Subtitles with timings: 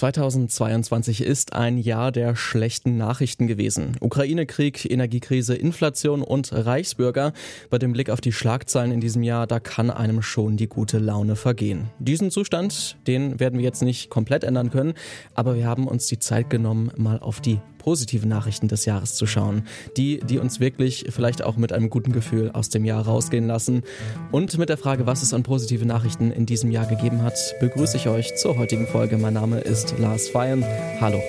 [0.00, 3.98] 2022 ist ein Jahr der schlechten Nachrichten gewesen.
[4.00, 7.34] Ukraine-Krieg, Energiekrise, Inflation und Reichsbürger.
[7.68, 10.98] Bei dem Blick auf die Schlagzeilen in diesem Jahr, da kann einem schon die gute
[10.98, 11.90] Laune vergehen.
[11.98, 14.94] Diesen Zustand, den werden wir jetzt nicht komplett ändern können,
[15.34, 19.26] aber wir haben uns die Zeit genommen, mal auf die positiven Nachrichten des Jahres zu
[19.26, 19.66] schauen.
[19.96, 23.82] Die, die uns wirklich vielleicht auch mit einem guten Gefühl aus dem Jahr rausgehen lassen.
[24.30, 27.96] Und mit der Frage, was es an positive Nachrichten in diesem Jahr gegeben hat, begrüße
[27.96, 29.18] ich euch zur heutigen Folge.
[29.18, 30.64] Mein Name ist Lars Feyen.
[31.00, 31.20] Hallo.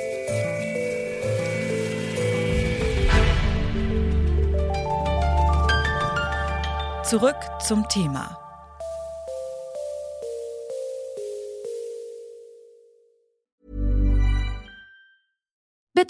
[7.04, 7.36] Zurück
[7.68, 8.51] zum Thema.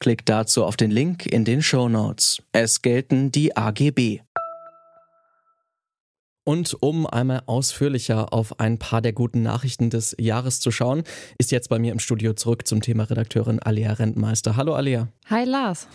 [0.00, 2.40] Klickt dazu auf den Link in den Show Notes.
[2.52, 4.20] Es gelten die AGB.
[6.44, 11.02] Und um einmal ausführlicher auf ein paar der guten Nachrichten des Jahres zu schauen,
[11.38, 14.56] ist jetzt bei mir im Studio zurück zum Thema Redakteurin Alia Rentmeister.
[14.56, 15.08] Hallo Alia.
[15.28, 15.88] Hi Lars.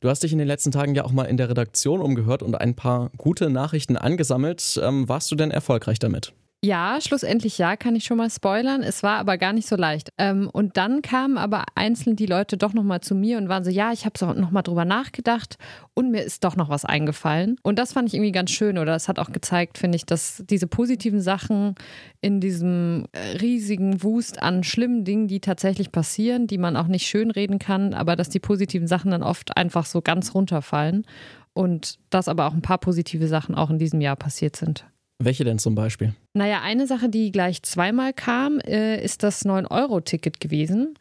[0.00, 2.54] Du hast dich in den letzten Tagen ja auch mal in der Redaktion umgehört und
[2.54, 4.80] ein paar gute Nachrichten angesammelt.
[4.82, 6.32] Ähm, warst du denn erfolgreich damit?
[6.62, 8.82] Ja, schlussendlich ja, kann ich schon mal spoilern.
[8.82, 10.12] Es war aber gar nicht so leicht.
[10.18, 13.70] Ähm, und dann kamen aber einzeln die Leute doch nochmal zu mir und waren so,
[13.70, 15.56] ja, ich habe so nochmal drüber nachgedacht
[15.94, 17.56] und mir ist doch noch was eingefallen.
[17.62, 20.44] Und das fand ich irgendwie ganz schön oder es hat auch gezeigt, finde ich, dass
[20.50, 21.76] diese positiven Sachen
[22.20, 27.06] in diesem äh, riesigen Wust an schlimmen Dingen, die tatsächlich passieren, die man auch nicht
[27.06, 31.06] schönreden kann, aber dass die positiven Sachen dann oft einfach so ganz runterfallen.
[31.54, 34.84] Und dass aber auch ein paar positive Sachen auch in diesem Jahr passiert sind.
[35.22, 36.14] Welche denn zum Beispiel?
[36.32, 40.94] Naja, eine Sache, die gleich zweimal kam, äh, ist das 9-Euro-Ticket gewesen.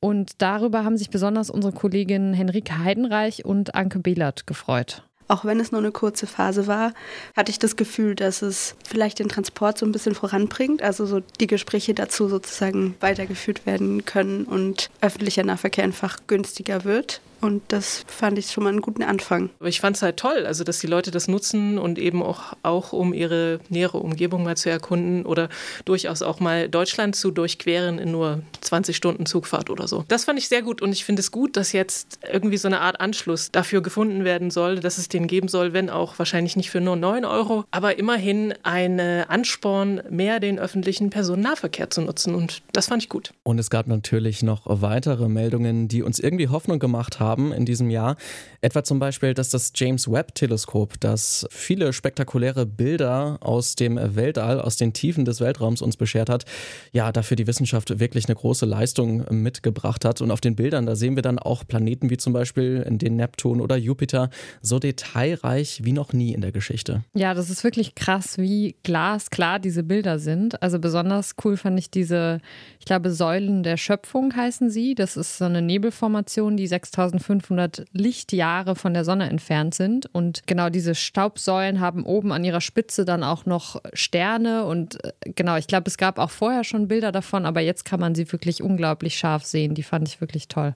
[0.00, 5.02] Und darüber haben sich besonders unsere Kolleginnen Henrike Heidenreich und Anke Behlert gefreut.
[5.28, 6.92] Auch wenn es nur eine kurze Phase war,
[7.36, 11.20] hatte ich das Gefühl, dass es vielleicht den Transport so ein bisschen voranbringt, also so
[11.40, 17.20] die Gespräche dazu sozusagen weitergeführt werden können und öffentlicher Nahverkehr einfach günstiger wird.
[17.40, 19.50] Und das fand ich schon mal einen guten Anfang.
[19.60, 22.54] Aber ich fand es halt toll, also dass die Leute das nutzen und eben auch,
[22.62, 25.48] auch um ihre nähere Umgebung mal zu erkunden oder
[25.84, 30.04] durchaus auch mal Deutschland zu durchqueren in nur 20 Stunden Zugfahrt oder so.
[30.08, 32.80] Das fand ich sehr gut und ich finde es gut, dass jetzt irgendwie so eine
[32.80, 36.70] Art Anschluss dafür gefunden werden soll, dass es den geben soll, wenn auch wahrscheinlich nicht
[36.70, 42.62] für nur 9 Euro, aber immerhin ein Ansporn, mehr den öffentlichen Personennahverkehr zu nutzen und
[42.72, 43.32] das fand ich gut.
[43.42, 47.90] Und es gab natürlich noch weitere Meldungen, die uns irgendwie Hoffnung gemacht haben in diesem
[47.90, 48.16] Jahr.
[48.60, 54.76] Etwa zum Beispiel, dass das James Webb-Teleskop, das viele spektakuläre Bilder aus dem Weltall, aus
[54.76, 56.44] den Tiefen des Weltraums uns beschert hat,
[56.92, 60.20] ja, dafür die Wissenschaft wirklich eine große Leistung mitgebracht hat.
[60.20, 63.60] Und auf den Bildern, da sehen wir dann auch Planeten wie zum Beispiel den Neptun
[63.60, 64.78] oder Jupiter so
[65.14, 67.02] detailreich wie noch nie in der Geschichte.
[67.14, 70.62] Ja, das ist wirklich krass, wie glasklar diese Bilder sind.
[70.62, 72.40] Also besonders cool fand ich diese,
[72.78, 74.94] ich glaube, Säulen der Schöpfung heißen sie.
[74.94, 80.06] Das ist so eine Nebelformation, die 6000 1500 Lichtjahre von der Sonne entfernt sind.
[80.12, 84.64] Und genau diese Staubsäulen haben oben an ihrer Spitze dann auch noch Sterne.
[84.64, 88.00] Und äh, genau, ich glaube, es gab auch vorher schon Bilder davon, aber jetzt kann
[88.00, 89.74] man sie wirklich unglaublich scharf sehen.
[89.74, 90.74] Die fand ich wirklich toll.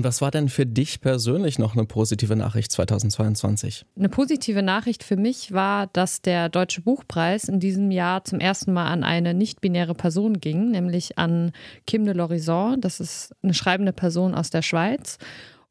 [0.00, 3.84] Und was war denn für dich persönlich noch eine positive Nachricht 2022?
[3.98, 8.72] Eine positive Nachricht für mich war, dass der Deutsche Buchpreis in diesem Jahr zum ersten
[8.72, 11.52] Mal an eine nicht-binäre Person ging, nämlich an
[11.86, 12.80] Kim de Lorison.
[12.80, 15.18] Das ist eine schreibende Person aus der Schweiz.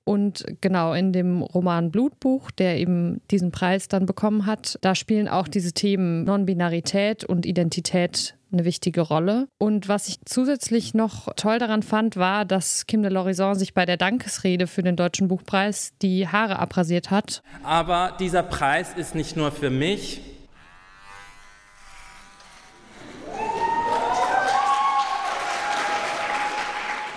[0.03, 5.27] Und genau in dem Roman Blutbuch, der eben diesen Preis dann bekommen hat, da spielen
[5.27, 9.47] auch diese Themen Non-Binarität und Identität eine wichtige Rolle.
[9.57, 13.85] Und was ich zusätzlich noch toll daran fand, war, dass Kim de Lorison sich bei
[13.85, 17.41] der Dankesrede für den Deutschen Buchpreis die Haare abrasiert hat.
[17.63, 20.21] Aber dieser Preis ist nicht nur für mich.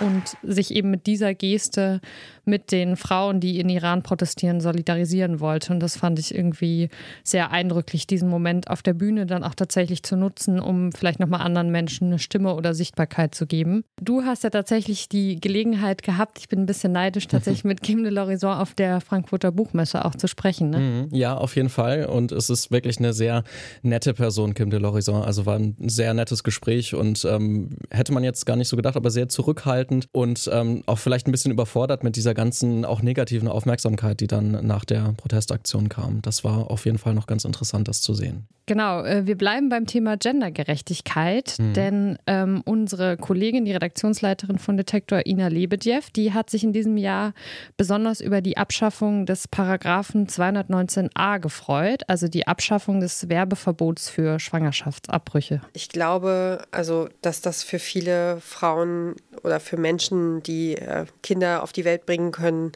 [0.03, 2.01] und sich eben mit dieser Geste
[2.45, 5.73] mit den Frauen, die in Iran protestieren, solidarisieren wollte.
[5.73, 6.89] Und das fand ich irgendwie
[7.23, 11.41] sehr eindrücklich, diesen Moment auf der Bühne dann auch tatsächlich zu nutzen, um vielleicht nochmal
[11.41, 13.83] anderen Menschen eine Stimme oder Sichtbarkeit zu geben.
[14.01, 18.03] Du hast ja tatsächlich die Gelegenheit gehabt, ich bin ein bisschen neidisch, tatsächlich mit Kim
[18.03, 20.69] de l'Horizon auf der Frankfurter Buchmesse auch zu sprechen.
[20.69, 20.79] Ne?
[20.79, 21.15] Mhm.
[21.15, 22.05] Ja, auf jeden Fall.
[22.05, 23.43] Und es ist wirklich eine sehr
[23.81, 25.21] nette Person, Kim de l'Horizon.
[25.23, 28.95] Also war ein sehr nettes Gespräch und ähm, hätte man jetzt gar nicht so gedacht,
[28.95, 33.01] aber sehr zurückhaltend und ähm, auch vielleicht ein bisschen überfordert mit dieser dieser ganzen auch
[33.01, 36.21] negativen Aufmerksamkeit, die dann nach der Protestaktion kam.
[36.21, 38.47] Das war auf jeden Fall noch ganz interessant, das zu sehen.
[38.65, 41.73] Genau, äh, wir bleiben beim Thema Gendergerechtigkeit, mhm.
[41.73, 46.95] denn ähm, unsere Kollegin, die Redaktionsleiterin von Detektor, Ina Lebedjew, die hat sich in diesem
[46.95, 47.33] Jahr
[47.75, 55.59] besonders über die Abschaffung des Paragraphen 219a gefreut, also die Abschaffung des Werbeverbots für Schwangerschaftsabbrüche.
[55.73, 61.73] Ich glaube, also, dass das für viele Frauen oder für Menschen, die äh, Kinder auf
[61.73, 62.71] die Welt bringen können,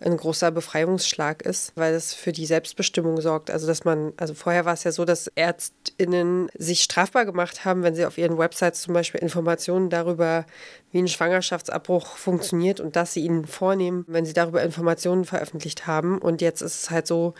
[0.00, 3.50] ein großer Befreiungsschlag ist, weil es für die Selbstbestimmung sorgt.
[3.50, 7.82] Also dass man, also vorher war es ja so, dass ÄrztInnen sich strafbar gemacht haben,
[7.82, 10.46] wenn sie auf ihren Websites zum Beispiel Informationen darüber,
[10.90, 16.18] wie ein Schwangerschaftsabbruch funktioniert und dass sie ihn vornehmen, wenn sie darüber Informationen veröffentlicht haben.
[16.18, 17.34] Und jetzt ist es halt so,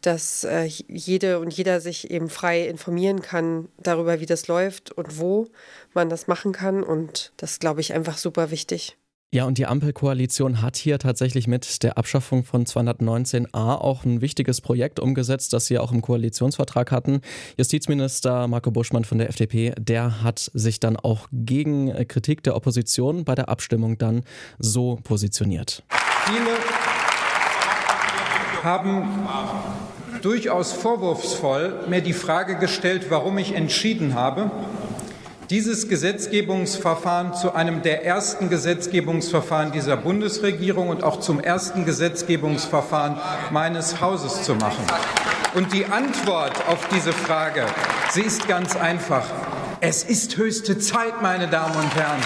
[0.00, 5.18] dass äh, jede und jeder sich eben frei informieren kann darüber, wie das läuft und
[5.18, 5.48] wo
[5.92, 6.82] man das machen kann.
[6.82, 8.96] Und das glaube ich einfach super wichtig.
[9.32, 14.60] Ja, und die Ampelkoalition hat hier tatsächlich mit der Abschaffung von 219a auch ein wichtiges
[14.60, 17.20] Projekt umgesetzt, das sie auch im Koalitionsvertrag hatten.
[17.56, 23.24] Justizminister Marco Buschmann von der FDP, der hat sich dann auch gegen Kritik der Opposition
[23.24, 24.24] bei der Abstimmung dann
[24.58, 25.84] so positioniert.
[26.24, 26.56] Viele
[28.64, 29.28] haben
[30.22, 34.50] durchaus vorwurfsvoll mir die Frage gestellt, warum ich entschieden habe,
[35.50, 43.16] dieses Gesetzgebungsverfahren zu einem der ersten Gesetzgebungsverfahren dieser Bundesregierung und auch zum ersten Gesetzgebungsverfahren
[43.50, 44.84] meines Hauses zu machen.
[45.56, 47.66] Und die Antwort auf diese Frage,
[48.12, 49.26] sie ist ganz einfach.
[49.80, 52.20] Es ist höchste Zeit, meine Damen und Herren.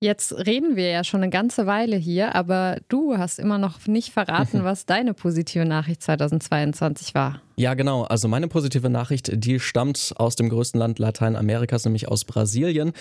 [0.00, 4.12] Jetzt reden wir ja schon eine ganze Weile hier, aber du hast immer noch nicht
[4.12, 7.40] verraten, was deine positive Nachricht 2022 war.
[7.56, 8.02] Ja, genau.
[8.02, 12.92] Also meine positive Nachricht, die stammt aus dem größten Land Lateinamerikas, nämlich aus Brasilien.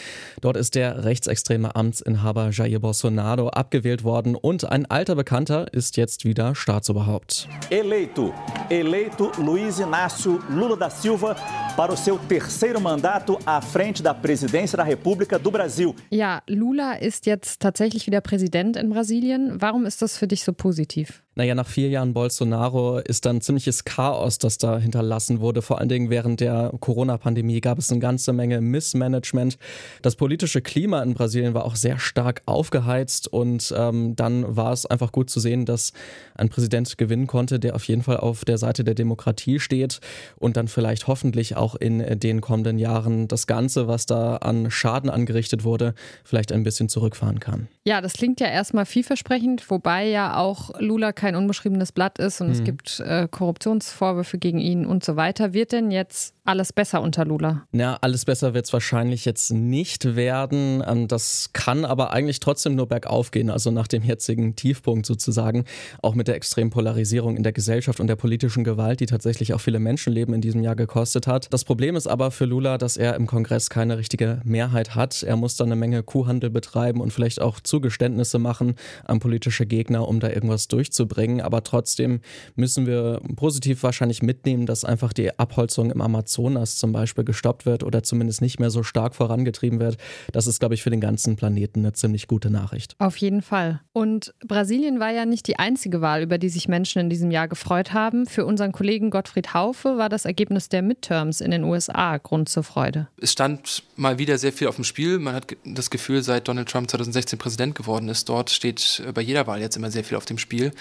[0.42, 6.24] Dort ist der rechtsextreme Amtsinhaber Jair Bolsonaro abgewählt worden und ein alter Bekannter ist jetzt
[6.24, 7.48] wieder Staatsoberhaupt.
[7.72, 8.32] Eleito,
[8.70, 11.36] eleito Luiz Inácio Lula da Silva
[11.76, 15.96] para o seu terceiro mandato à frente da Presidência da República do Brasil.
[16.12, 19.60] Ja, Lula ist jetzt tatsächlich wieder Präsident in Brasilien.
[19.60, 21.24] Warum ist das für dich so positiv?
[21.36, 25.64] Naja, nach vier Jahren Bolsonaro ist dann ziemliches Chaos, das da hinterlassen wurde.
[25.64, 29.58] Vor allen Dingen während der Corona-Pandemie gab es eine ganze Menge Missmanagement.
[30.04, 34.86] Das politische Klima in Brasilien war auch sehr stark aufgeheizt und ähm, dann war es
[34.86, 35.94] einfach gut zu sehen, dass
[36.36, 40.02] ein Präsident gewinnen konnte, der auf jeden Fall auf der Seite der Demokratie steht
[40.38, 45.10] und dann vielleicht hoffentlich auch in den kommenden Jahren das Ganze, was da an Schaden
[45.10, 47.68] angerichtet wurde, vielleicht ein bisschen zurückfahren kann.
[47.86, 52.48] Ja, das klingt ja erstmal vielversprechend, wobei ja auch Lula kein unbeschriebenes Blatt ist und
[52.48, 52.54] mhm.
[52.54, 55.54] es gibt äh, Korruptionsvorwürfe gegen ihn und so weiter.
[55.54, 57.66] Wird denn jetzt alles besser unter Lula?
[57.72, 60.84] Ja, alles besser wird es wahrscheinlich jetzt nicht werden.
[60.86, 65.64] Ähm, das kann aber eigentlich trotzdem nur bergauf gehen, also nach dem jetzigen Tiefpunkt sozusagen,
[66.02, 69.62] auch mit der extremen Polarisierung in der Gesellschaft und der politischen Gewalt, die tatsächlich auch
[69.62, 71.48] viele Menschenleben in diesem Jahr gekostet hat.
[71.54, 75.24] Das Problem ist aber für Lula, dass er im Kongress keine richtige Mehrheit hat.
[75.24, 78.76] Er muss dann eine Menge Kuhhandel betreiben und vielleicht auch Zugeständnisse machen
[79.06, 81.13] an politische Gegner, um da irgendwas durchzubringen.
[81.42, 82.22] Aber trotzdem
[82.56, 87.66] müssen wir positiv wahrscheinlich mitnehmen, dass einfach die Abholzung im Amazonas Amazonas zum Beispiel gestoppt
[87.66, 89.98] wird oder zumindest nicht mehr so stark vorangetrieben wird,
[90.32, 92.96] das ist, glaube ich, für den ganzen Planeten eine ziemlich gute Nachricht.
[93.00, 93.82] Auf jeden Fall.
[93.92, 97.48] Und Brasilien war ja nicht die einzige Wahl, über die sich Menschen in diesem Jahr
[97.48, 98.26] gefreut haben.
[98.26, 102.64] Für unseren Kollegen Gottfried Haufe war das Ergebnis der Midterms in den USA Grund zur
[102.64, 103.08] Freude.
[103.22, 105.20] Es stand mal wieder sehr viel auf dem Spiel.
[105.20, 109.48] Man hat das Gefühl, seit Donald Trump 2016 Präsident geworden ist, dort steht bei jeder
[109.48, 110.72] Wahl jetzt immer sehr viel auf dem Spiel.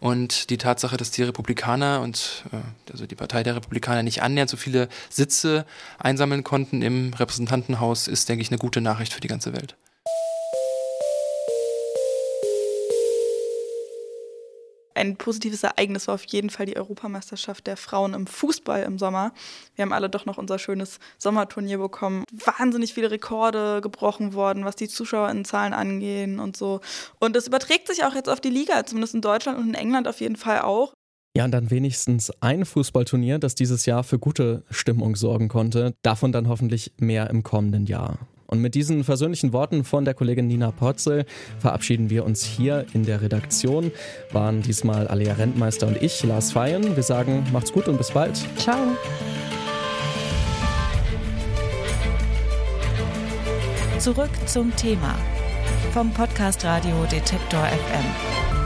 [0.00, 4.50] Und die Tatsache, dass die Republikaner und äh, also die Partei der Republikaner nicht annähernd
[4.50, 5.66] so viele Sitze
[5.98, 9.76] einsammeln konnten im Repräsentantenhaus, ist, denke ich, eine gute Nachricht für die ganze Welt.
[15.02, 19.32] Ein positives Ereignis war auf jeden Fall die Europameisterschaft der Frauen im Fußball im Sommer.
[19.74, 22.22] Wir haben alle doch noch unser schönes Sommerturnier bekommen.
[22.30, 26.80] Wahnsinnig viele Rekorde gebrochen worden, was die Zuschauerinnenzahlen angehen und so.
[27.18, 30.06] Und es überträgt sich auch jetzt auf die Liga, zumindest in Deutschland und in England
[30.06, 30.92] auf jeden Fall auch.
[31.36, 35.94] Ja, und dann wenigstens ein Fußballturnier, das dieses Jahr für gute Stimmung sorgen konnte.
[36.02, 38.20] Davon dann hoffentlich mehr im kommenden Jahr.
[38.52, 41.24] Und mit diesen versöhnlichen Worten von der Kollegin Nina Potzel
[41.58, 43.90] verabschieden wir uns hier in der Redaktion.
[44.30, 46.94] Waren diesmal Alea Rentmeister und ich, Lars Feyen.
[46.94, 48.36] Wir sagen, macht's gut und bis bald.
[48.58, 48.76] Ciao.
[53.98, 55.14] Zurück zum Thema
[55.94, 58.61] vom Podcast Radio Detektor FM.